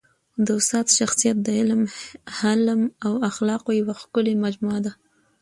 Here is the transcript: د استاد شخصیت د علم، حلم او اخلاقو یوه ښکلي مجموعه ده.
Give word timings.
د 0.45 0.47
استاد 0.59 0.85
شخصیت 0.97 1.37
د 1.43 1.47
علم، 1.59 1.81
حلم 2.37 2.81
او 3.05 3.13
اخلاقو 3.29 3.69
یوه 3.79 3.93
ښکلي 4.01 4.33
مجموعه 4.45 4.79
ده. 4.85 4.93